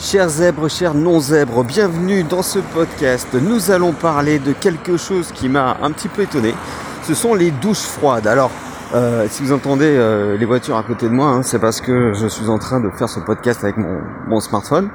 Chers 0.00 0.30
zèbres, 0.30 0.70
chers 0.70 0.94
non-zèbres, 0.94 1.62
bienvenue 1.62 2.24
dans 2.24 2.40
ce 2.40 2.58
podcast. 2.58 3.28
Nous 3.34 3.70
allons 3.70 3.92
parler 3.92 4.38
de 4.38 4.54
quelque 4.54 4.96
chose 4.96 5.30
qui 5.30 5.50
m'a 5.50 5.76
un 5.82 5.92
petit 5.92 6.08
peu 6.08 6.22
étonné. 6.22 6.54
Ce 7.02 7.12
sont 7.12 7.34
les 7.34 7.50
douches 7.50 7.82
froides. 7.82 8.26
Alors, 8.26 8.50
euh, 8.94 9.26
si 9.28 9.42
vous 9.42 9.52
entendez 9.52 9.94
euh, 9.94 10.38
les 10.38 10.46
voitures 10.46 10.78
à 10.78 10.82
côté 10.84 11.06
de 11.06 11.12
moi, 11.12 11.26
hein, 11.26 11.42
c'est 11.42 11.58
parce 11.58 11.82
que 11.82 12.14
je 12.14 12.26
suis 12.28 12.48
en 12.48 12.58
train 12.58 12.80
de 12.80 12.88
faire 12.88 13.10
ce 13.10 13.20
podcast 13.20 13.62
avec 13.62 13.76
mon, 13.76 14.40
smartphone. 14.40 14.88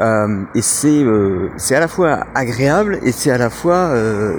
Euh, 0.00 0.44
et 0.54 0.62
c'est 0.62 1.02
euh, 1.02 1.50
c'est 1.56 1.74
à 1.74 1.80
la 1.80 1.88
fois 1.88 2.20
agréable 2.36 3.00
et 3.02 3.10
c'est 3.10 3.32
à 3.32 3.38
la 3.38 3.50
fois 3.50 3.74
euh, 3.74 4.36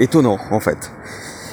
étonnant 0.00 0.38
en 0.50 0.58
fait. 0.58 0.90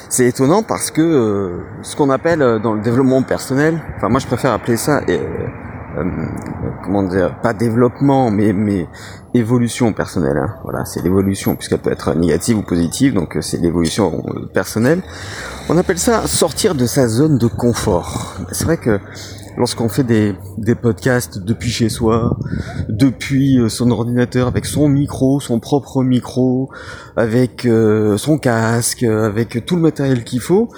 C'est 0.08 0.26
étonnant 0.26 0.64
parce 0.64 0.90
que 0.90 1.60
ce 1.82 1.94
qu'on 1.94 2.10
appelle 2.10 2.60
dans 2.62 2.72
le 2.72 2.80
développement 2.80 3.22
personnel, 3.22 3.80
enfin 3.96 4.08
moi 4.08 4.18
je 4.18 4.26
préfère 4.26 4.52
appeler 4.52 4.76
ça 4.76 5.02
comment 6.82 7.02
dire, 7.02 7.40
pas 7.40 7.52
développement, 7.52 8.30
mais 8.30 8.52
mais 8.52 8.86
évolution 9.34 9.92
personnelle. 9.92 10.36
Hein. 10.36 10.54
Voilà, 10.62 10.84
c'est 10.84 11.02
l'évolution 11.02 11.56
puisqu'elle 11.56 11.80
peut 11.80 11.92
être 11.92 12.14
négative 12.14 12.58
ou 12.58 12.62
positive, 12.62 13.14
donc 13.14 13.36
c'est 13.40 13.60
l'évolution 13.60 14.22
personnelle. 14.52 15.02
On 15.68 15.78
appelle 15.78 15.98
ça 15.98 16.26
sortir 16.26 16.74
de 16.74 16.86
sa 16.86 17.08
zone 17.08 17.38
de 17.38 17.46
confort. 17.46 18.36
C'est 18.52 18.64
vrai 18.64 18.76
que 18.76 19.00
lorsqu'on 19.56 19.88
fait 19.88 20.04
des, 20.04 20.34
podcasts 20.74 21.38
depuis 21.38 21.70
chez 21.70 21.88
soi, 21.88 22.36
depuis 22.88 23.58
euh, 23.58 23.68
son 23.68 23.90
ordinateur, 23.90 24.48
avec 24.48 24.66
son 24.66 24.88
micro, 24.88 25.40
son 25.40 25.60
propre 25.60 26.02
micro, 26.02 26.70
avec 27.16 27.64
euh, 27.66 28.16
son 28.16 28.38
casque, 28.38 29.02
avec 29.02 29.64
tout 29.66 29.76
le 29.76 29.82
matériel 29.82 30.24
qu'il 30.24 30.40
faut, 30.40 30.68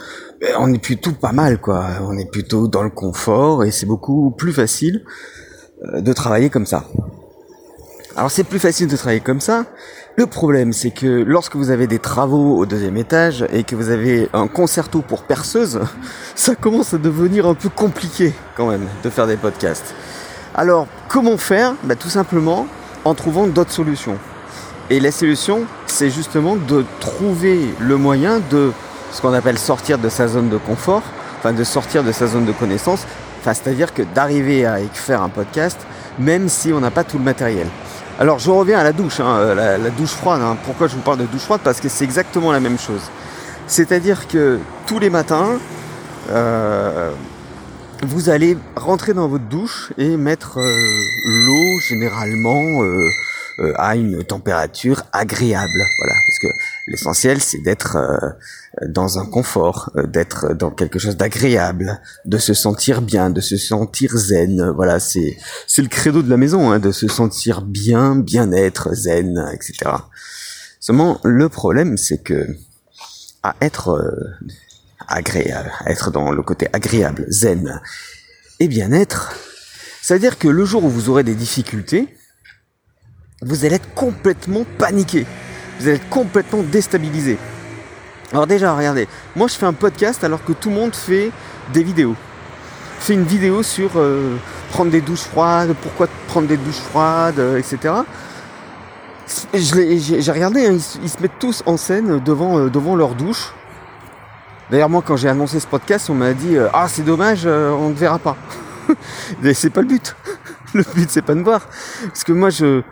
ben, 0.40 0.54
on 0.58 0.72
est 0.72 0.82
plutôt 0.82 1.12
pas 1.12 1.32
mal 1.32 1.60
quoi. 1.60 1.86
On 2.02 2.16
est 2.18 2.30
plutôt 2.30 2.68
dans 2.68 2.82
le 2.82 2.90
confort 2.90 3.64
et 3.64 3.70
c'est 3.70 3.86
beaucoup 3.86 4.30
plus 4.30 4.52
facile 4.52 5.04
euh, 5.84 6.00
de 6.00 6.12
travailler 6.12 6.50
comme 6.50 6.66
ça. 6.66 6.84
Alors 8.16 8.30
c'est 8.30 8.44
plus 8.44 8.58
facile 8.58 8.88
de 8.88 8.96
travailler 8.96 9.20
comme 9.20 9.40
ça. 9.40 9.66
Le 10.18 10.26
problème, 10.26 10.72
c'est 10.72 10.92
que 10.92 11.06
lorsque 11.06 11.56
vous 11.56 11.68
avez 11.68 11.86
des 11.86 11.98
travaux 11.98 12.56
au 12.56 12.64
deuxième 12.64 12.96
étage 12.96 13.44
et 13.52 13.64
que 13.64 13.76
vous 13.76 13.90
avez 13.90 14.30
un 14.32 14.46
concerto 14.46 15.02
pour 15.02 15.24
perceuse, 15.24 15.80
ça 16.34 16.54
commence 16.54 16.94
à 16.94 16.98
devenir 16.98 17.46
un 17.46 17.52
peu 17.52 17.68
compliqué 17.68 18.32
quand 18.56 18.70
même 18.70 18.86
de 19.04 19.10
faire 19.10 19.26
des 19.26 19.36
podcasts. 19.36 19.94
Alors 20.54 20.86
comment 21.08 21.36
faire? 21.36 21.74
Bah, 21.84 21.96
Tout 21.96 22.08
simplement 22.08 22.66
en 23.04 23.12
trouvant 23.12 23.46
d'autres 23.46 23.72
solutions. 23.72 24.16
Et 24.88 25.00
la 25.00 25.12
solution, 25.12 25.64
c'est 25.86 26.08
justement 26.08 26.56
de 26.56 26.86
trouver 26.98 27.60
le 27.78 27.98
moyen 27.98 28.40
de 28.50 28.72
ce 29.12 29.20
qu'on 29.20 29.34
appelle 29.34 29.58
sortir 29.58 29.98
de 29.98 30.08
sa 30.08 30.28
zone 30.28 30.48
de 30.48 30.56
confort, 30.56 31.02
enfin 31.38 31.52
de 31.52 31.62
sortir 31.62 32.02
de 32.02 32.12
sa 32.12 32.26
zone 32.26 32.46
de 32.46 32.52
connaissance, 32.52 33.04
enfin, 33.40 33.52
c'est-à-dire 33.52 33.92
que 33.92 34.02
d'arriver 34.14 34.64
à 34.64 34.78
faire 34.94 35.20
un 35.20 35.28
podcast 35.28 35.78
même 36.18 36.48
si 36.48 36.72
on 36.72 36.80
n'a 36.80 36.90
pas 36.90 37.04
tout 37.04 37.18
le 37.18 37.24
matériel. 37.24 37.66
Alors 38.18 38.38
je 38.38 38.50
reviens 38.50 38.78
à 38.78 38.82
la 38.82 38.92
douche, 38.92 39.20
hein, 39.20 39.36
euh, 39.40 39.78
la, 39.78 39.90
douche 39.90 40.12
froide. 40.12 40.40
Hein. 40.40 40.56
Pourquoi 40.64 40.86
je 40.86 40.94
vous 40.94 41.02
parle 41.02 41.18
de 41.18 41.26
douche 41.26 41.42
froide? 41.42 41.60
Parce 41.62 41.80
que 41.80 41.90
c'est 41.90 42.04
exactement 42.04 42.50
la 42.50 42.60
même 42.60 42.78
chose. 42.78 43.02
C'est-à-dire 43.66 44.26
que 44.26 44.58
tous 44.86 44.98
les 44.98 45.10
matins, 45.10 45.58
euh, 46.30 47.10
vous 48.02 48.30
allez 48.30 48.56
rentrer 48.74 49.12
dans 49.12 49.28
votre 49.28 49.44
douche 49.44 49.92
et 49.98 50.16
mettre 50.16 50.60
euh, 50.60 51.02
l'eau 51.26 51.80
généralement 51.80 52.82
à 53.76 53.96
une 53.96 54.22
température 54.24 55.04
agréable. 55.12 55.86
Voilà, 55.98 56.14
parce 56.26 56.38
que 56.40 56.48
l'essentiel 56.86 57.40
c'est 57.40 57.58
d'être 57.58 57.96
dans 58.84 59.18
un 59.18 59.24
confort, 59.24 59.90
euh, 59.96 60.06
d'être 60.06 60.54
dans 60.54 60.70
quelque 60.70 60.98
chose 60.98 61.16
d'agréable, 61.16 62.00
de 62.24 62.38
se 62.38 62.54
sentir 62.54 63.00
bien, 63.00 63.30
de 63.30 63.40
se 63.40 63.56
sentir 63.56 64.16
zen. 64.16 64.70
Voilà, 64.70 65.00
c'est 65.00 65.36
c'est 65.66 65.82
le 65.82 65.88
credo 65.88 66.22
de 66.22 66.30
la 66.30 66.36
maison, 66.36 66.70
hein, 66.70 66.78
de 66.78 66.92
se 66.92 67.08
sentir 67.08 67.62
bien, 67.62 68.16
bien-être, 68.16 68.94
zen, 68.94 69.50
etc. 69.52 69.92
Seulement, 70.80 71.20
le 71.24 71.48
problème, 71.48 71.96
c'est 71.96 72.22
que 72.22 72.46
à 73.42 73.56
être 73.60 73.90
euh, 73.90 74.48
agréable, 75.08 75.72
à 75.84 75.90
être 75.90 76.10
dans 76.10 76.30
le 76.30 76.42
côté 76.42 76.68
agréable, 76.72 77.26
zen 77.28 77.80
et 78.60 78.68
bien-être, 78.68 79.34
c'est-à-dire 80.02 80.38
que 80.38 80.48
le 80.48 80.64
jour 80.64 80.84
où 80.84 80.88
vous 80.88 81.08
aurez 81.08 81.24
des 81.24 81.34
difficultés, 81.34 82.15
vous 83.42 83.64
allez 83.64 83.76
être 83.76 83.94
complètement 83.94 84.64
paniqué, 84.78 85.26
vous 85.78 85.88
allez 85.88 85.96
être 85.96 86.08
complètement 86.08 86.62
déstabilisé. 86.62 87.38
Alors 88.32 88.46
déjà, 88.46 88.74
regardez, 88.74 89.08
moi 89.34 89.46
je 89.46 89.54
fais 89.54 89.66
un 89.66 89.72
podcast 89.72 90.24
alors 90.24 90.44
que 90.44 90.52
tout 90.52 90.70
le 90.70 90.74
monde 90.74 90.94
fait 90.94 91.30
des 91.72 91.82
vidéos. 91.82 92.16
Fait 92.98 93.14
une 93.14 93.24
vidéo 93.24 93.62
sur 93.62 93.90
euh, 93.96 94.36
prendre 94.70 94.90
des 94.90 95.00
douches 95.00 95.24
froides, 95.24 95.74
pourquoi 95.82 96.08
prendre 96.28 96.48
des 96.48 96.56
douches 96.56 96.80
froides, 96.80 97.38
euh, 97.38 97.58
etc. 97.58 97.94
J'ai 99.52 100.32
regardé, 100.32 100.66
hein, 100.66 100.78
ils, 101.02 101.08
se 101.08 101.20
mettent 101.20 101.38
tous 101.38 101.62
en 101.66 101.76
scène 101.76 102.20
devant, 102.20 102.58
euh, 102.58 102.70
devant 102.70 102.96
leur 102.96 103.14
douche. 103.14 103.52
D'ailleurs, 104.70 104.88
moi, 104.88 105.02
quand 105.04 105.16
j'ai 105.16 105.28
annoncé 105.28 105.60
ce 105.60 105.66
podcast, 105.66 106.10
on 106.10 106.14
m'a 106.14 106.32
dit 106.32 106.56
Ah, 106.72 106.86
c'est 106.88 107.04
dommage, 107.04 107.46
on 107.46 107.90
ne 107.90 107.94
verra 107.94 108.18
pas. 108.18 108.36
Mais 109.42 109.54
c'est 109.54 109.70
pas 109.70 109.82
le 109.82 109.88
but. 109.88 110.16
le 110.74 110.84
but, 110.94 111.08
c'est 111.08 111.22
pas 111.22 111.34
de 111.34 111.42
voir. 111.42 111.60
Parce 112.06 112.24
que 112.24 112.32
moi, 112.32 112.50
je, 112.50 112.82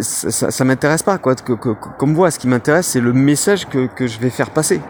ça, 0.00 0.50
ça, 0.50 0.64
m'intéresse 0.64 1.02
pas 1.02 1.18
quoi. 1.18 1.34
Comme 1.34 2.12
moi, 2.12 2.30
ce 2.30 2.38
qui 2.38 2.48
m'intéresse, 2.48 2.88
c'est 2.88 3.00
le 3.00 3.12
message 3.12 3.68
que, 3.68 3.86
que 3.86 4.06
je 4.06 4.18
vais 4.18 4.30
faire 4.30 4.50
passer. 4.50 4.80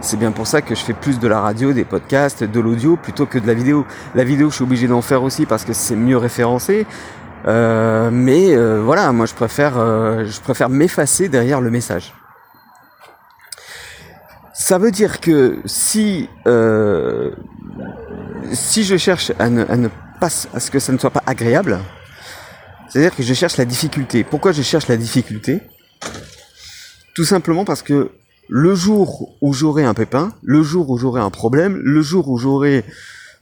C'est 0.00 0.16
bien 0.16 0.32
pour 0.32 0.48
ça 0.48 0.62
que 0.62 0.74
je 0.74 0.80
fais 0.80 0.94
plus 0.94 1.20
de 1.20 1.28
la 1.28 1.40
radio, 1.40 1.72
des 1.72 1.84
podcasts, 1.84 2.42
de 2.42 2.60
l'audio 2.60 2.96
plutôt 2.96 3.24
que 3.24 3.38
de 3.38 3.46
la 3.46 3.54
vidéo. 3.54 3.86
La 4.16 4.24
vidéo, 4.24 4.50
je 4.50 4.56
suis 4.56 4.64
obligé 4.64 4.88
d'en 4.88 5.00
faire 5.00 5.22
aussi 5.22 5.46
parce 5.46 5.64
que 5.64 5.72
c'est 5.72 5.94
mieux 5.94 6.16
référencé. 6.16 6.86
Euh, 7.46 8.10
mais 8.12 8.54
euh, 8.54 8.82
voilà, 8.82 9.12
moi 9.12 9.26
je 9.26 9.34
préfère, 9.34 9.78
euh, 9.78 10.24
je 10.26 10.40
préfère 10.40 10.68
m'effacer 10.68 11.28
derrière 11.28 11.60
le 11.60 11.70
message. 11.70 12.14
Ça 14.52 14.78
veut 14.78 14.90
dire 14.90 15.20
que 15.20 15.58
si 15.64 16.28
euh, 16.46 17.30
si 18.52 18.84
je 18.84 18.96
cherche 18.96 19.32
à 19.38 19.48
ne, 19.48 19.64
à 19.68 19.76
ne 19.76 19.88
pas 20.20 20.28
à 20.54 20.60
ce 20.60 20.70
que 20.70 20.78
ça 20.78 20.92
ne 20.92 20.98
soit 20.98 21.10
pas 21.10 21.22
agréable, 21.26 21.78
c'est-à-dire 22.92 23.16
que 23.16 23.22
je 23.22 23.32
cherche 23.32 23.56
la 23.56 23.64
difficulté. 23.64 24.22
Pourquoi 24.22 24.52
je 24.52 24.60
cherche 24.60 24.86
la 24.86 24.98
difficulté? 24.98 25.62
Tout 27.14 27.24
simplement 27.24 27.64
parce 27.64 27.80
que 27.80 28.10
le 28.50 28.74
jour 28.74 29.34
où 29.40 29.54
j'aurai 29.54 29.82
un 29.82 29.94
pépin, 29.94 30.34
le 30.42 30.62
jour 30.62 30.90
où 30.90 30.98
j'aurai 30.98 31.22
un 31.22 31.30
problème, 31.30 31.80
le 31.82 32.02
jour 32.02 32.28
où 32.28 32.36
j'aurai 32.36 32.84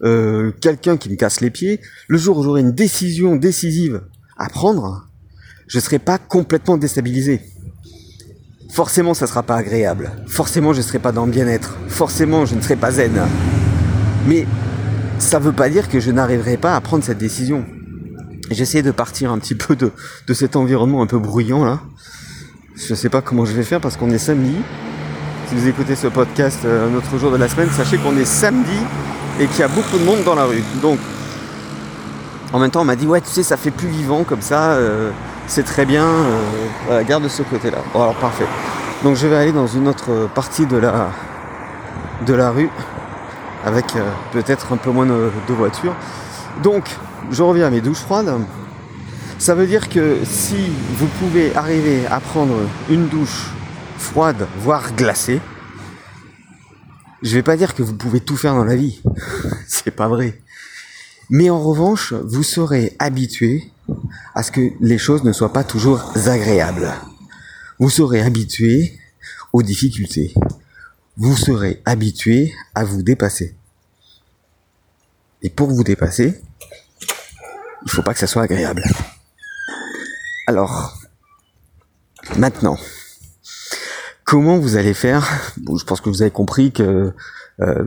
euh, 0.05 0.53
quelqu'un 0.61 0.97
qui 0.97 1.11
me 1.11 1.17
casse 1.17 1.41
les 1.41 1.51
pieds, 1.51 1.81
le 2.07 2.17
jour 2.17 2.39
où 2.39 2.45
j'aurai 2.45 2.61
une 2.61 2.71
décision 2.71 3.35
décisive 3.35 4.03
à 4.39 4.49
prendre, 4.49 5.09
je 5.67 5.79
ne 5.79 5.83
serai 5.83 5.99
pas 5.99 6.19
complètement 6.19 6.77
déstabilisé. 6.77 7.41
Forcément, 8.71 9.15
ça 9.15 9.27
sera 9.27 9.43
pas 9.43 9.57
agréable. 9.57 10.13
Forcément, 10.29 10.73
je 10.73 10.79
ne 10.79 10.85
serai 10.85 11.01
pas 11.01 11.11
dans 11.11 11.27
le 11.27 11.33
bien-être. 11.33 11.77
Forcément, 11.89 12.47
je 12.47 12.55
ne 12.55 12.61
serai 12.61 12.77
pas 12.77 12.93
zen. 12.93 13.21
Mais 14.29 14.47
ça 15.19 15.41
ne 15.41 15.45
veut 15.45 15.53
pas 15.53 15.69
dire 15.69 15.89
que 15.89 15.99
je 15.99 16.13
n'arriverai 16.13 16.57
pas 16.57 16.77
à 16.77 16.81
prendre 16.81 17.03
cette 17.03 17.19
décision. 17.19 17.67
J'essaie 18.51 18.83
de 18.83 18.91
partir 18.91 19.31
un 19.31 19.39
petit 19.39 19.55
peu 19.55 19.77
de, 19.77 19.93
de 20.27 20.35
cet 20.35 20.57
environnement 20.57 21.03
un 21.03 21.07
peu 21.07 21.19
bruyant 21.19 21.65
là. 21.65 21.79
Je 22.75 22.95
sais 22.95 23.09
pas 23.09 23.23
comment 23.23 23.45
je 23.45 23.53
vais 23.53 23.63
faire 23.63 23.81
parce 23.81 23.97
qu'on 23.97 24.11
est 24.11 24.19
samedi. 24.19 24.57
Si 25.49 25.55
vous 25.55 25.69
écoutez 25.69 25.95
ce 25.95 26.09
podcast 26.09 26.61
euh, 26.65 26.91
un 26.91 26.97
autre 26.97 27.17
jour 27.17 27.31
de 27.31 27.37
la 27.37 27.49
semaine, 27.49 27.69
sachez 27.71 27.97
qu'on 27.99 28.17
est 28.17 28.25
samedi 28.25 28.79
et 29.39 29.47
qu'il 29.47 29.61
y 29.61 29.63
a 29.63 29.69
beaucoup 29.69 29.99
de 29.99 30.05
monde 30.05 30.25
dans 30.25 30.35
la 30.35 30.47
rue. 30.47 30.65
Donc, 30.83 30.99
en 32.53 32.59
même 32.59 32.73
temps, 32.73 32.81
on 32.81 32.85
m'a 32.85 32.97
dit 32.97 33.07
ouais, 33.07 33.21
tu 33.21 33.29
sais, 33.29 33.45
ça 33.45 33.57
fait 33.57 33.71
plus 33.71 33.89
vivant 33.89 34.25
comme 34.25 34.41
ça. 34.41 34.73
Euh, 34.73 35.11
c'est 35.47 35.65
très 35.65 35.85
bien. 35.87 36.07
Euh, 36.91 37.05
garde 37.05 37.29
ce 37.29 37.45
côté-là. 37.45 37.79
Bon, 37.93 38.03
alors 38.03 38.17
parfait. 38.17 38.47
Donc, 39.05 39.15
je 39.15 39.29
vais 39.29 39.37
aller 39.37 39.53
dans 39.53 39.69
une 39.69 39.87
autre 39.87 40.29
partie 40.35 40.67
de 40.67 40.77
la 40.77 41.11
de 42.27 42.35
la 42.35 42.51
rue 42.51 42.69
avec 43.65 43.87
peut-être 44.33 44.73
un 44.73 44.77
peu 44.77 44.91
moins 44.91 45.07
de 45.07 45.55
voitures. 45.55 45.95
Donc, 46.63 46.85
je 47.31 47.43
reviens 47.43 47.67
à 47.67 47.71
mes 47.71 47.81
douches 47.81 47.99
froides. 47.99 48.35
Ça 49.39 49.55
veut 49.55 49.67
dire 49.67 49.89
que 49.89 50.19
si 50.25 50.57
vous 50.97 51.07
pouvez 51.19 51.55
arriver 51.57 52.07
à 52.07 52.21
prendre 52.21 52.57
une 52.91 53.09
douche 53.09 53.47
froide, 53.99 54.47
voire 54.59 54.95
glacée, 54.95 55.41
je 57.23 57.35
vais 57.35 57.43
pas 57.43 57.57
dire 57.57 57.75
que 57.75 57.83
vous 57.83 57.95
pouvez 57.95 58.21
tout 58.21 58.37
faire 58.37 58.55
dans 58.55 58.65
la 58.65 58.77
vie. 58.77 59.03
C'est 59.67 59.91
pas 59.91 60.09
vrai. 60.09 60.41
Mais 61.29 61.49
en 61.49 61.61
revanche, 61.61 62.13
vous 62.13 62.43
serez 62.43 62.97
habitué 62.99 63.71
à 64.35 64.43
ce 64.43 64.51
que 64.51 64.73
les 64.81 64.99
choses 64.99 65.23
ne 65.25 65.33
soient 65.33 65.53
pas 65.53 65.65
toujours 65.65 66.13
agréables. 66.27 66.93
Vous 67.79 67.91
serez 67.91 68.21
habitué 68.21 68.99
aux 69.53 69.63
difficultés. 69.63 70.35
Vous 71.17 71.37
serez 71.37 71.83
habitué 71.85 72.53
à 72.75 72.85
vous 72.85 73.03
dépasser. 73.03 73.55
Et 75.43 75.51
pour 75.51 75.71
vous 75.71 75.85
dépasser, 75.85 76.41
il 77.85 77.91
faut 77.91 78.03
pas 78.03 78.13
que 78.13 78.21
ça 78.21 78.27
soit 78.27 78.43
agréable. 78.43 78.83
Alors, 80.47 80.99
maintenant, 82.37 82.79
comment 84.25 84.59
vous 84.59 84.77
allez 84.77 84.95
faire? 84.95 85.29
Bon, 85.59 85.77
je 85.77 85.85
pense 85.85 86.01
que 86.01 86.09
vous 86.09 86.23
avez 86.23 86.31
compris 86.31 86.73
que 86.73 87.13
euh, 87.63 87.85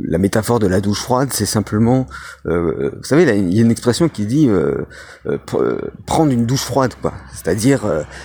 la 0.00 0.18
métaphore 0.18 0.60
de 0.60 0.66
la 0.66 0.80
douche 0.80 1.00
froide, 1.00 1.30
c'est 1.32 1.46
simplement, 1.46 2.06
euh, 2.46 2.90
vous 2.96 3.04
savez, 3.04 3.24
il 3.24 3.52
y 3.52 3.58
a 3.58 3.62
une 3.62 3.70
expression 3.70 4.08
qui 4.08 4.24
dit 4.24 4.48
euh, 4.48 4.86
prendre 6.06 6.30
une 6.30 6.46
douche 6.46 6.62
froide, 6.62 6.94
quoi. 7.00 7.12
C'est-à-dire 7.32 7.82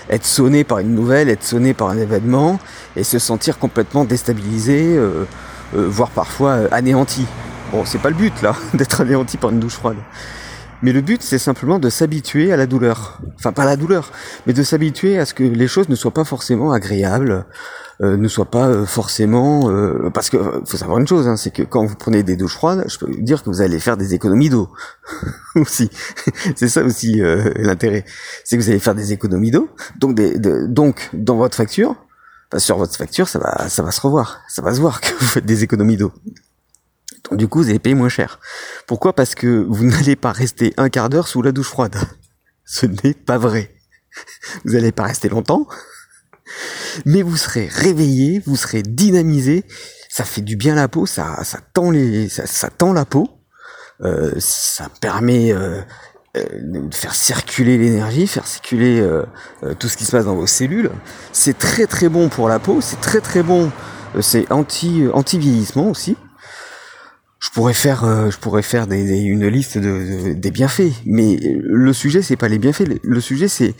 être 0.09 0.25
sonné 0.25 0.63
par 0.63 0.79
une 0.79 0.93
nouvelle, 0.93 1.29
être 1.29 1.43
sonné 1.43 1.73
par 1.73 1.89
un 1.89 1.97
événement 1.97 2.59
et 2.95 3.03
se 3.03 3.19
sentir 3.19 3.57
complètement 3.57 4.05
déstabilisé, 4.05 4.99
voire 5.73 6.11
parfois 6.11 6.67
anéanti. 6.71 7.25
Bon, 7.71 7.85
c'est 7.85 7.99
pas 7.99 8.09
le 8.09 8.15
but 8.15 8.41
là, 8.41 8.55
d'être 8.73 9.01
anéanti 9.01 9.37
par 9.37 9.49
une 9.51 9.59
douche 9.59 9.75
froide. 9.75 9.97
Mais 10.81 10.93
le 10.93 11.01
but, 11.01 11.21
c'est 11.21 11.37
simplement 11.37 11.77
de 11.77 11.89
s'habituer 11.89 12.53
à 12.53 12.57
la 12.57 12.65
douleur. 12.65 13.21
Enfin, 13.35 13.51
pas 13.51 13.63
à 13.63 13.65
la 13.65 13.75
douleur, 13.75 14.11
mais 14.47 14.53
de 14.53 14.63
s'habituer 14.63 15.19
à 15.19 15.25
ce 15.25 15.33
que 15.33 15.43
les 15.43 15.67
choses 15.67 15.89
ne 15.89 15.95
soient 15.95 16.13
pas 16.13 16.23
forcément 16.23 16.71
agréables, 16.71 17.45
euh, 18.01 18.15
ne 18.15 18.27
soient 18.29 18.49
pas 18.49 18.67
euh, 18.67 18.85
forcément... 18.85 19.69
Euh, 19.69 20.09
parce 20.13 20.29
que 20.29 20.37
faut 20.65 20.77
savoir 20.77 20.99
une 20.99 21.07
chose, 21.07 21.27
hein, 21.27 21.35
c'est 21.35 21.51
que 21.51 21.63
quand 21.63 21.85
vous 21.85 21.95
prenez 21.95 22.23
des 22.23 22.37
douches 22.37 22.53
froides, 22.53 22.85
je 22.87 22.97
peux 22.97 23.07
vous 23.07 23.21
dire 23.21 23.43
que 23.43 23.49
vous 23.49 23.61
allez 23.61 23.79
faire 23.79 23.97
des 23.97 24.13
économies 24.13 24.49
d'eau. 24.49 24.69
aussi. 25.55 25.89
c'est 26.55 26.69
ça 26.69 26.83
aussi 26.83 27.21
l'intérêt. 27.57 28.05
C'est 28.45 28.57
que 28.57 28.61
vous 28.61 28.69
allez 28.69 28.79
faire 28.79 28.95
des 28.95 29.11
économies 29.11 29.51
d'eau. 29.51 29.69
Donc, 29.99 30.15
donc, 30.69 31.09
dans 31.13 31.35
votre 31.35 31.57
facture, 31.57 31.95
sur 32.57 32.77
votre 32.77 32.95
facture, 32.95 33.27
ça 33.27 33.39
va, 33.39 33.67
ça 33.67 33.83
va 33.83 33.91
se 33.91 34.01
revoir. 34.01 34.41
Ça 34.47 34.61
va 34.61 34.73
se 34.73 34.79
voir 34.79 35.01
que 35.01 35.09
vous 35.19 35.25
faites 35.25 35.45
des 35.45 35.63
économies 35.63 35.97
d'eau. 35.97 36.13
Du 37.31 37.47
coup, 37.47 37.59
vous 37.59 37.69
allez 37.69 37.79
payer 37.79 37.95
moins 37.95 38.09
cher. 38.09 38.39
Pourquoi? 38.87 39.13
Parce 39.13 39.35
que 39.35 39.65
vous 39.69 39.85
n'allez 39.89 40.15
pas 40.15 40.31
rester 40.31 40.73
un 40.77 40.89
quart 40.89 41.09
d'heure 41.09 41.27
sous 41.27 41.41
la 41.41 41.51
douche 41.51 41.69
froide. 41.69 41.95
Ce 42.65 42.85
n'est 42.85 43.13
pas 43.13 43.37
vrai. 43.37 43.75
Vous 44.65 44.73
n'allez 44.73 44.91
pas 44.91 45.03
rester 45.03 45.29
longtemps, 45.29 45.67
mais 47.05 47.21
vous 47.21 47.37
serez 47.37 47.67
réveillé, 47.67 48.41
vous 48.45 48.55
serez 48.55 48.81
dynamisé. 48.81 49.63
Ça 50.09 50.23
fait 50.23 50.41
du 50.41 50.55
bien 50.55 50.73
à 50.73 50.75
la 50.75 50.87
peau, 50.87 51.05
ça, 51.05 51.43
ça 51.43 51.59
tend 51.73 51.91
les, 51.91 52.27
ça, 52.29 52.69
tend 52.69 52.93
la 52.93 53.05
peau. 53.05 53.29
Euh, 54.01 54.33
ça 54.39 54.87
permet 55.01 55.51
euh, 55.51 55.81
euh, 56.37 56.43
de 56.61 56.93
faire 56.93 57.13
circuler 57.13 57.77
l'énergie, 57.77 58.25
faire 58.27 58.47
circuler 58.47 59.07
tout 59.77 59.87
ce 59.87 59.97
qui 59.97 60.05
se 60.05 60.11
passe 60.11 60.25
dans 60.25 60.35
vos 60.35 60.47
cellules. 60.47 60.91
C'est 61.31 61.57
très 61.57 61.85
très 61.85 62.09
bon 62.09 62.29
pour 62.29 62.49
la 62.49 62.59
peau, 62.59 62.81
c'est 62.81 62.99
très 62.99 63.21
très 63.21 63.43
bon. 63.43 63.71
c'est 64.21 64.51
anti 64.51 65.05
anti 65.13 65.37
vieillissement 65.37 65.89
aussi 65.89 66.17
je 67.39 67.49
pourrais 67.51 67.73
faire, 67.73 68.03
euh, 68.03 68.29
je 68.29 68.37
pourrais 68.37 68.61
faire 68.61 68.85
des, 68.87 69.19
une 69.19 69.47
liste 69.47 69.77
de, 69.77 70.33
des 70.33 70.51
bienfaits, 70.51 70.91
mais 71.05 71.39
le 71.41 71.93
sujet 71.93 72.21
c'est 72.21 72.35
pas 72.35 72.49
les 72.49 72.59
bienfaits. 72.59 72.99
Le 73.01 73.21
sujet 73.21 73.47
c'est 73.47 73.75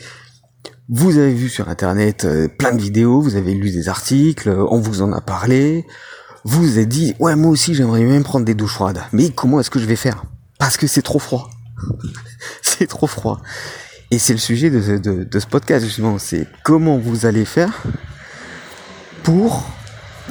vous 0.88 1.18
avez 1.18 1.34
vu 1.34 1.48
sur 1.48 1.68
internet 1.68 2.24
euh, 2.24 2.48
plein 2.48 2.72
de 2.72 2.80
vidéos, 2.80 3.20
vous 3.20 3.36
avez 3.36 3.54
lu 3.54 3.70
des 3.70 3.88
articles, 3.88 4.48
on 4.48 4.80
vous 4.80 5.02
en 5.02 5.12
a 5.12 5.20
parlé, 5.20 5.86
vous 6.44 6.62
vous 6.62 6.78
êtes 6.78 6.88
dit 6.88 7.14
ouais 7.20 7.36
moi 7.36 7.50
aussi 7.50 7.74
j'aimerais 7.74 8.02
même 8.02 8.24
prendre 8.24 8.46
des 8.46 8.54
douches 8.54 8.74
froides, 8.74 9.02
mais 9.12 9.28
comment 9.30 9.60
est-ce 9.60 9.70
que 9.70 9.78
je 9.78 9.86
vais 9.86 9.96
faire? 9.96 10.24
Parce 10.58 10.78
que 10.78 10.86
c'est 10.86 11.02
trop 11.02 11.18
froid, 11.18 11.50
c'est 12.62 12.86
trop 12.86 13.06
froid. 13.06 13.40
Et 14.10 14.18
c'est 14.18 14.32
le 14.32 14.40
sujet 14.40 14.70
de, 14.70 14.98
de, 14.98 15.22
de 15.22 15.38
ce 15.38 15.46
podcast 15.46 15.84
justement, 15.84 16.18
c'est 16.18 16.48
comment 16.64 16.98
vous 16.98 17.26
allez 17.26 17.44
faire 17.44 17.82
pour 19.22 19.70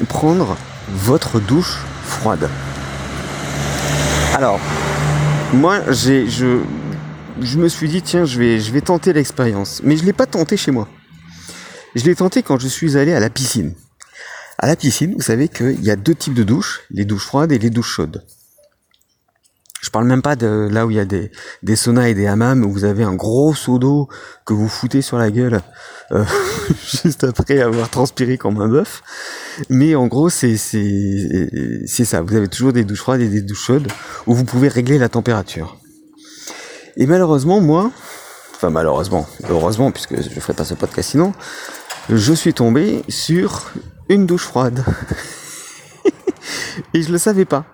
prendre 0.07 0.57
votre 0.89 1.39
douche 1.39 1.77
froide. 2.03 2.49
Alors, 4.39 4.61
moi, 5.51 5.81
j'ai, 5.91 6.29
je, 6.29 7.57
me 7.57 7.67
suis 7.67 7.89
dit, 7.89 8.01
tiens, 8.01 8.23
je 8.23 8.39
vais, 8.39 8.61
je 8.61 8.71
vais 8.71 8.79
tenter 8.79 9.11
l'expérience. 9.11 9.81
Mais 9.83 9.97
je 9.97 10.05
l'ai 10.05 10.13
pas 10.13 10.27
tenté 10.27 10.55
chez 10.55 10.71
moi. 10.71 10.87
Je 11.93 12.05
l'ai 12.05 12.15
tenté 12.15 12.41
quand 12.41 12.57
je 12.57 12.69
suis 12.69 12.95
allé 12.95 13.11
à 13.13 13.19
la 13.19 13.29
piscine. 13.29 13.73
À 14.57 14.67
la 14.67 14.77
piscine, 14.77 15.13
vous 15.13 15.21
savez 15.21 15.49
qu'il 15.49 15.83
y 15.83 15.91
a 15.91 15.97
deux 15.97 16.15
types 16.15 16.35
de 16.35 16.43
douches, 16.43 16.83
les 16.89 17.03
douches 17.03 17.25
froides 17.25 17.51
et 17.51 17.59
les 17.59 17.69
douches 17.69 17.91
chaudes. 17.91 18.23
Je 19.81 19.89
parle 19.89 20.05
même 20.05 20.21
pas 20.21 20.35
de 20.35 20.67
là 20.69 20.85
où 20.85 20.91
il 20.91 20.97
y 20.97 20.99
a 20.99 21.05
des, 21.05 21.31
des 21.63 21.75
saunas 21.75 22.09
et 22.09 22.13
des 22.13 22.27
hammams 22.27 22.65
où 22.65 22.71
vous 22.71 22.83
avez 22.83 23.03
un 23.03 23.15
gros 23.15 23.53
seau 23.53 23.79
d'eau 23.79 24.09
que 24.45 24.53
vous 24.53 24.67
foutez 24.67 25.01
sur 25.01 25.17
la 25.17 25.31
gueule 25.31 25.61
euh, 26.11 26.25
juste 27.03 27.23
après 27.23 27.61
avoir 27.61 27.89
transpiré 27.89 28.37
comme 28.37 28.59
un 28.61 28.67
bœuf. 28.67 29.01
Mais 29.69 29.95
en 29.95 30.07
gros, 30.07 30.29
c'est 30.29 30.57
c'est 30.57 31.83
c'est 31.85 32.05
ça. 32.05 32.21
Vous 32.21 32.35
avez 32.35 32.47
toujours 32.47 32.73
des 32.73 32.83
douches 32.83 32.99
froides 32.99 33.21
et 33.21 33.29
des 33.29 33.41
douches 33.41 33.65
chaudes 33.65 33.87
où 34.27 34.33
vous 34.33 34.45
pouvez 34.45 34.67
régler 34.67 34.97
la 34.97 35.09
température. 35.09 35.77
Et 36.97 37.05
malheureusement, 37.05 37.61
moi, 37.61 37.91
enfin 38.55 38.69
malheureusement, 38.71 39.27
heureusement 39.49 39.91
puisque 39.91 40.15
je 40.21 40.39
ferai 40.39 40.53
pas 40.53 40.65
ce 40.65 40.73
podcast 40.73 41.11
sinon, 41.11 41.33
je 42.09 42.33
suis 42.33 42.53
tombé 42.53 43.03
sur 43.07 43.71
une 44.09 44.25
douche 44.25 44.45
froide. 44.45 44.83
et 46.93 47.01
je 47.01 47.11
le 47.11 47.17
savais 47.17 47.45
pas. 47.45 47.65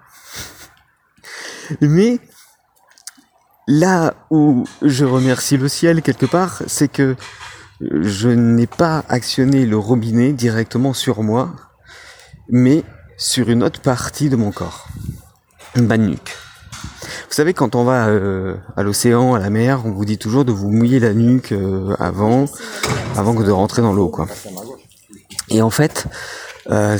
Mais 1.82 2.20
là 3.68 4.14
où 4.30 4.66
je 4.82 5.06
remercie 5.06 5.58
le 5.58 5.68
ciel 5.68 6.02
quelque 6.02 6.26
part, 6.26 6.62
c'est 6.68 6.88
que 6.88 7.16
je 7.82 8.30
n'ai 8.30 8.68
pas 8.68 9.04
actionné 9.10 9.66
le 9.66 9.78
robinet 9.78 10.34
directement 10.34 10.94
sur 10.94 11.24
moi, 11.24 11.56
mais 12.50 12.84
sur 13.18 13.50
une 13.50 13.64
autre 13.64 13.82
partie 13.82 14.30
de 14.30 14.36
mon 14.36 14.52
corps, 14.52 14.88
bas 15.76 15.98
nuque. 15.98 16.36
Vous 17.28 17.34
savez, 17.34 17.54
quand 17.54 17.76
on 17.76 17.84
va 17.84 18.08
euh, 18.08 18.56
à 18.78 18.84
l'océan, 18.84 19.34
à 19.34 19.40
la 19.40 19.50
mer, 19.50 19.82
on 19.86 19.92
vous 19.92 20.06
dit 20.06 20.18
toujours 20.18 20.46
de 20.46 20.52
vous 20.52 20.70
mouiller 20.70 21.00
la 21.00 21.14
nuque 21.14 21.52
euh, 21.52 21.96
avant, 22.00 22.46
avant 23.18 23.36
que 23.36 23.44
de 23.44 23.52
rentrer 23.52 23.82
dans 23.82 23.94
l'eau, 23.94 24.10
quoi. 24.10 24.28
Et 25.50 25.62
en 25.62 25.70
fait, 25.70 26.08
euh, 26.72 26.98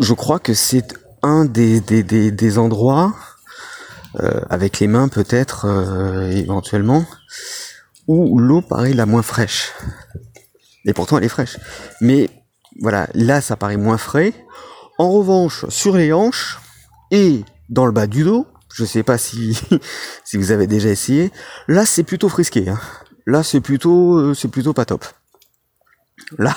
je 0.00 0.12
crois 0.14 0.38
que 0.38 0.54
c'est 0.54 0.94
un 1.22 1.44
des, 1.44 2.58
endroits 2.58 3.14
avec 4.50 4.80
les 4.80 4.86
mains 4.86 5.08
peut-être 5.08 5.66
euh, 5.66 6.30
éventuellement, 6.30 7.04
où 8.06 8.38
l'eau 8.38 8.62
paraît 8.62 8.92
la 8.92 9.06
moins 9.06 9.22
fraîche. 9.22 9.72
Et 10.84 10.92
pourtant 10.92 11.18
elle 11.18 11.24
est 11.24 11.28
fraîche. 11.28 11.58
Mais 12.00 12.30
voilà, 12.80 13.08
là 13.14 13.40
ça 13.40 13.56
paraît 13.56 13.76
moins 13.76 13.98
frais. 13.98 14.32
En 14.98 15.10
revanche, 15.10 15.66
sur 15.68 15.96
les 15.96 16.12
hanches 16.12 16.58
et 17.10 17.44
dans 17.68 17.86
le 17.86 17.92
bas 17.92 18.06
du 18.06 18.24
dos, 18.24 18.46
je 18.72 18.84
sais 18.84 19.02
pas 19.02 19.18
si 19.18 19.58
si 20.24 20.36
vous 20.36 20.52
avez 20.52 20.66
déjà 20.66 20.88
essayé, 20.88 21.32
là 21.68 21.84
c'est 21.84 22.04
plutôt 22.04 22.28
frisqué. 22.28 22.68
Hein. 22.68 22.80
Là 23.26 23.42
c'est 23.42 23.60
plutôt 23.60 24.18
euh, 24.18 24.34
c'est 24.34 24.48
plutôt 24.48 24.72
pas 24.72 24.84
top. 24.84 25.04
Là, 26.38 26.56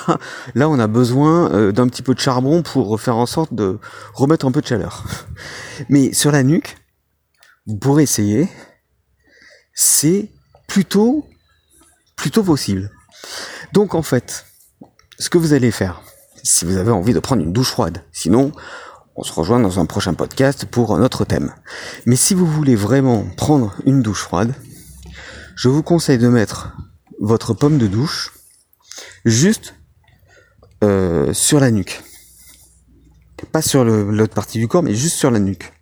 là, 0.56 0.70
on 0.70 0.80
a 0.80 0.88
besoin 0.88 1.72
d'un 1.72 1.88
petit 1.90 2.02
peu 2.02 2.16
de 2.16 2.20
charbon 2.20 2.64
pour 2.64 3.00
faire 3.00 3.18
en 3.18 3.26
sorte 3.26 3.54
de 3.54 3.78
remettre 4.16 4.48
un 4.48 4.52
peu 4.52 4.62
de 4.62 4.66
chaleur. 4.66 5.04
Mais 5.90 6.14
sur 6.14 6.32
la 6.32 6.44
nuque, 6.44 6.79
pourrez 7.78 8.04
essayer, 8.04 8.48
c'est 9.74 10.32
plutôt, 10.68 11.28
plutôt 12.16 12.44
possible. 12.44 12.92
Donc 13.74 13.96
en 13.96 14.02
fait, 14.02 14.46
ce 15.20 15.30
que 15.30 15.38
vous 15.38 15.54
allez 15.54 15.72
faire, 15.72 16.02
si 16.44 16.66
vous 16.66 16.78
avez 16.78 16.92
envie 16.92 17.14
de 17.14 17.20
prendre 17.20 17.44
une 17.44 17.54
douche 17.54 17.72
froide, 17.72 18.04
sinon 18.12 18.52
on 19.16 19.24
se 19.24 19.34
rejoint 19.34 19.60
dans 19.60 19.80
un 19.80 19.86
prochain 19.86 20.14
podcast 20.14 20.66
pour 20.66 20.96
un 20.96 21.04
autre 21.04 21.26
thème. 21.26 21.54
Mais 22.06 22.16
si 22.16 22.34
vous 22.34 22.46
voulez 22.46 22.76
vraiment 22.76 23.26
prendre 23.36 23.76
une 23.86 24.02
douche 24.02 24.22
froide, 24.22 24.54
je 25.56 25.68
vous 25.68 25.84
conseille 25.84 26.18
de 26.18 26.30
mettre 26.30 26.78
votre 27.20 27.54
pomme 27.54 27.78
de 27.78 27.88
douche 27.88 28.32
juste 29.26 29.76
euh, 30.84 31.34
sur 31.34 31.60
la 31.60 31.72
nuque. 31.72 32.02
Pas 33.52 33.62
sur 33.62 33.84
l'autre 33.84 34.34
partie 34.34 34.58
du 34.58 34.68
corps, 34.68 34.84
mais 34.84 34.96
juste 34.96 35.18
sur 35.18 35.32
la 35.32 35.40
nuque. 35.40 35.74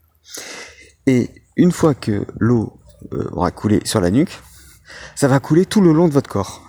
Et 1.06 1.30
une 1.58 1.72
fois 1.72 1.96
que 1.96 2.26
l'eau 2.38 2.80
euh, 3.14 3.28
aura 3.34 3.52
coulé 3.52 3.82
sur 3.84 4.00
la 4.00 4.12
nuque, 4.12 4.40
ça 5.16 5.28
va 5.28 5.40
couler 5.40 5.66
tout 5.66 5.82
le 5.82 5.92
long 5.92 6.08
de 6.08 6.14
votre 6.14 6.30
corps. 6.30 6.62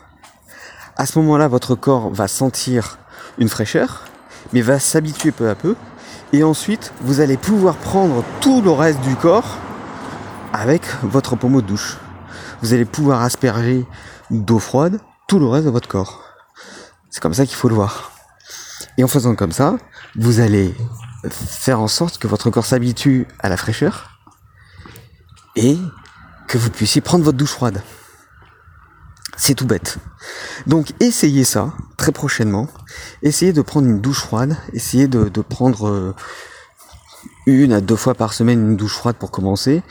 À 0.97 1.07
ce 1.07 1.19
moment-là, 1.21 1.47
votre 1.47 1.75
corps 1.75 2.11
va 2.11 2.27
sentir 2.27 2.99
une 3.39 3.49
fraîcheur, 3.49 4.07
mais 4.53 4.63
va 4.63 4.81
s'habituer 4.81 5.31
peu 5.31 5.49
à 5.49 5.55
peu. 5.55 5.77
Et 6.33 6.43
ensuite, 6.43 6.93
vous 7.03 7.21
allez 7.21 7.37
pouvoir 7.37 7.77
prendre 7.77 8.25
tout 8.41 8.63
le 8.63 8.71
reste 8.71 9.01
du 9.03 9.15
corps 9.15 9.59
avec 10.53 10.83
votre 11.03 11.37
pommeau 11.37 11.61
de 11.61 11.67
douche. 11.67 11.99
Vous 12.63 12.73
allez 12.73 12.87
pouvoir 12.87 13.23
asperger 13.23 13.87
d'eau 14.31 14.59
froide 14.59 14.99
tout 15.29 15.39
le 15.39 15.47
reste 15.47 15.67
de 15.67 15.71
votre 15.71 15.89
corps. 15.89 16.25
C'est 17.11 17.23
comme 17.23 17.35
ça 17.35 17.47
qu'il 17.47 17.57
faut 17.57 17.69
le 17.69 17.75
voir. 17.75 18.13
Et 18.97 19.05
en 19.05 19.09
faisant 19.09 19.35
comme 19.35 19.53
ça, 19.53 19.77
vous 20.17 20.41
allez 20.41 20.75
faire 21.31 21.81
en 21.81 21.89
sorte 21.89 22.19
que 22.19 22.27
votre 22.27 22.51
corps 22.51 22.67
s'habitue 22.67 23.29
à 23.39 23.49
la 23.49 23.57
fraîcheur 23.57 24.18
et 25.59 25.77
que 26.47 26.57
vous 26.57 26.71
puissiez 26.71 27.01
prendre 27.01 27.25
votre 27.25 27.37
douche 27.37 27.53
froide. 27.53 27.83
C'est 29.37 29.55
tout 29.55 29.67
bête. 29.67 29.99
Donc 30.67 30.93
essayez 31.01 31.45
ça 31.45 31.73
très 31.97 32.13
prochainement. 32.13 32.69
Essayez 33.23 33.53
de 33.53 33.63
prendre 33.63 33.87
une 33.87 34.01
douche 34.01 34.21
froide. 34.21 34.57
Essayez 34.73 35.09
de, 35.09 35.29
prendre 35.43 35.89
euh, 35.89 36.15
une 37.47 37.73
à 37.73 37.81
deux 37.81 37.97
fois 37.97 38.15
par 38.15 38.33
semaine 38.33 38.71
une 38.71 38.77
douche 38.77 38.95
froide 38.95 39.17
pour 39.17 39.31
commencer. 39.31 39.83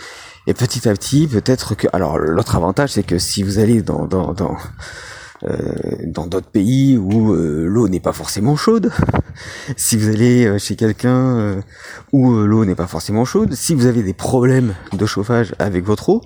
Et 0.48 0.54
petit 0.54 0.88
à 0.88 0.94
petit, 0.94 1.28
peut-être 1.28 1.76
que... 1.76 1.88
Alors 1.94 2.18
l'autre 2.18 2.56
avantage, 2.56 2.94
c'est 2.94 3.04
que 3.04 3.20
si 3.20 3.44
vous 3.44 3.60
allez 3.60 3.82
dans, 3.82 4.06
dans, 4.06 4.34
dans 4.34 4.58
d'autres 5.44 6.50
pays 6.50 6.98
où 6.98 7.34
l'eau 7.34 7.88
n'est 7.88 8.00
pas 8.00 8.14
forcément 8.14 8.56
chaude, 8.56 8.92
si 9.78 9.98
vous 9.98 10.10
allez 10.10 10.58
chez 10.60 10.76
quelqu'un 10.76 11.62
où 12.12 12.32
l'eau 12.32 12.66
n'est 12.66 12.76
pas 12.76 12.88
forcément 12.88 13.26
chaude, 13.26 13.54
si 13.54 13.76
vous 13.76 13.86
avez 13.86 14.04
des 14.04 14.14
problèmes 14.14 14.74
de 14.94 15.06
chauffage 15.06 15.54
avec 15.60 15.86
votre 15.86 16.10
eau, 16.10 16.22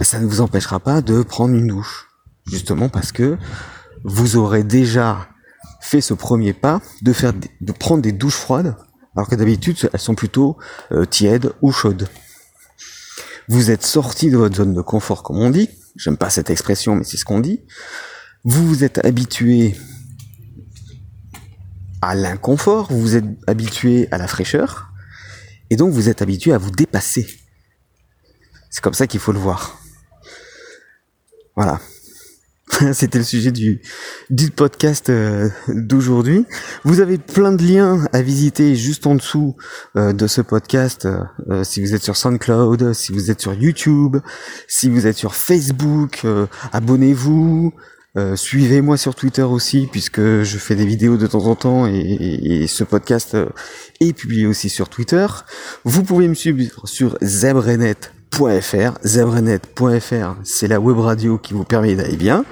ça 0.00 0.20
ne 0.20 0.26
vous 0.26 0.40
empêchera 0.40 0.80
pas 0.80 1.00
de 1.00 1.22
prendre 1.22 1.54
une 1.54 1.66
douche. 1.66 2.08
Justement 2.46 2.88
parce 2.88 3.10
que 3.10 3.36
vous 4.04 4.36
aurez 4.36 4.62
déjà 4.62 5.28
fait 5.80 6.00
ce 6.00 6.14
premier 6.14 6.52
pas 6.52 6.80
de 7.02 7.12
faire 7.12 7.32
de 7.32 7.72
prendre 7.72 8.02
des 8.02 8.12
douches 8.12 8.36
froides 8.36 8.76
alors 9.16 9.28
que 9.28 9.34
d'habitude 9.34 9.76
elles 9.92 9.98
sont 9.98 10.14
plutôt 10.14 10.56
tièdes 11.10 11.52
ou 11.62 11.72
chaudes 11.72 12.08
vous 13.48 13.70
êtes 13.70 13.84
sorti 13.84 14.30
de 14.30 14.36
votre 14.36 14.56
zone 14.56 14.74
de 14.74 14.80
confort, 14.80 15.22
comme 15.22 15.38
on 15.38 15.50
dit. 15.50 15.70
J'aime 15.94 16.16
pas 16.16 16.30
cette 16.30 16.50
expression, 16.50 16.96
mais 16.96 17.04
c'est 17.04 17.16
ce 17.16 17.24
qu'on 17.24 17.40
dit. 17.40 17.60
Vous 18.48 18.64
vous 18.64 18.84
êtes 18.84 19.04
habitué 19.04 19.74
à 22.00 22.14
l'inconfort, 22.14 22.92
vous 22.92 23.00
vous 23.00 23.16
êtes 23.16 23.24
habitué 23.48 24.06
à 24.12 24.18
la 24.18 24.28
fraîcheur, 24.28 24.92
et 25.70 25.74
donc 25.74 25.92
vous 25.92 26.08
êtes 26.08 26.22
habitué 26.22 26.52
à 26.52 26.58
vous 26.58 26.70
dépasser. 26.70 27.26
C'est 28.70 28.80
comme 28.80 28.94
ça 28.94 29.08
qu'il 29.08 29.18
faut 29.18 29.32
le 29.32 29.40
voir. 29.40 29.80
Voilà. 31.56 31.80
C'était 32.92 33.18
le 33.18 33.24
sujet 33.24 33.50
du, 33.50 33.80
podcast 34.54 35.10
euh, 35.10 35.48
d'aujourd'hui. 35.66 36.46
Vous 36.84 37.00
avez 37.00 37.18
plein 37.18 37.50
de 37.50 37.64
liens 37.64 38.06
à 38.12 38.22
visiter 38.22 38.76
juste 38.76 39.08
en 39.08 39.16
dessous 39.16 39.56
euh, 39.96 40.12
de 40.12 40.28
ce 40.28 40.40
podcast. 40.40 41.08
Euh, 41.50 41.64
si 41.64 41.80
vous 41.80 41.96
êtes 41.96 42.04
sur 42.04 42.16
SoundCloud, 42.16 42.92
si 42.92 43.10
vous 43.10 43.32
êtes 43.32 43.40
sur 43.40 43.54
YouTube, 43.54 44.18
si 44.68 44.88
vous 44.88 45.08
êtes 45.08 45.16
sur 45.16 45.34
Facebook, 45.34 46.24
abonnez-vous. 46.72 47.74
Suivez-moi 48.34 48.96
sur 48.96 49.14
Twitter 49.14 49.42
aussi 49.42 49.88
puisque 49.90 50.20
je 50.20 50.58
fais 50.58 50.74
des 50.74 50.86
vidéos 50.86 51.16
de 51.16 51.26
temps 51.26 51.46
en 51.46 51.54
temps 51.54 51.86
et, 51.86 51.98
et 51.98 52.66
ce 52.66 52.84
podcast 52.84 53.36
est 54.00 54.12
publié 54.12 54.46
aussi 54.46 54.68
sur 54.68 54.88
Twitter. 54.88 55.26
Vous 55.84 56.02
pouvez 56.02 56.26
me 56.28 56.34
suivre 56.34 56.86
sur 56.86 57.18
Zebrenet 57.22 57.96
zebrenet.fr, 59.02 60.36
c'est 60.44 60.68
la 60.68 60.80
web 60.80 60.98
radio 60.98 61.38
qui 61.38 61.54
vous 61.54 61.64
permet 61.64 61.94
d'aller 61.94 62.16
bien. 62.16 62.44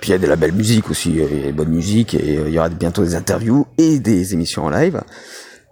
Puis 0.00 0.10
il 0.10 0.12
y 0.12 0.14
a 0.14 0.18
de 0.18 0.26
la 0.26 0.36
belle 0.36 0.52
musique 0.52 0.90
aussi, 0.90 1.10
il 1.10 1.16
y 1.16 1.22
a 1.22 1.52
de 1.52 1.56
bonne 1.56 1.68
musique 1.68 2.14
et 2.14 2.38
euh, 2.38 2.48
il 2.48 2.54
y 2.54 2.58
aura 2.58 2.68
bientôt 2.68 3.04
des 3.04 3.14
interviews 3.14 3.66
et 3.78 4.00
des 4.00 4.34
émissions 4.34 4.64
en 4.64 4.70
live. 4.70 5.00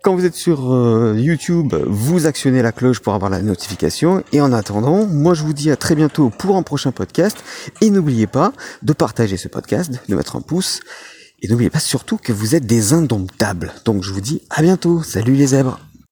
Quand 0.02 0.14
vous 0.14 0.24
êtes 0.24 0.34
sur 0.34 0.72
euh, 0.72 1.14
YouTube, 1.18 1.74
vous 1.86 2.26
actionnez 2.26 2.62
la 2.62 2.72
cloche 2.72 3.00
pour 3.00 3.12
avoir 3.12 3.30
la 3.30 3.42
notification. 3.42 4.24
Et 4.32 4.40
en 4.40 4.50
attendant, 4.50 5.04
moi 5.04 5.34
je 5.34 5.42
vous 5.42 5.52
dis 5.52 5.70
à 5.70 5.76
très 5.76 5.94
bientôt 5.94 6.30
pour 6.30 6.56
un 6.56 6.62
prochain 6.62 6.90
podcast. 6.90 7.36
Et 7.82 7.90
n'oubliez 7.90 8.26
pas 8.26 8.54
de 8.82 8.94
partager 8.94 9.36
ce 9.36 9.48
podcast, 9.48 10.00
de 10.08 10.16
mettre 10.16 10.36
un 10.36 10.40
pouce. 10.40 10.80
Et 11.42 11.48
n'oubliez 11.48 11.68
pas 11.68 11.80
surtout 11.80 12.16
que 12.16 12.32
vous 12.32 12.54
êtes 12.54 12.64
des 12.64 12.94
indomptables. 12.94 13.74
Donc 13.84 14.02
je 14.02 14.12
vous 14.12 14.22
dis 14.22 14.40
à 14.48 14.62
bientôt. 14.62 15.02
Salut 15.02 15.34
les 15.34 15.48
zèbres 15.48 15.78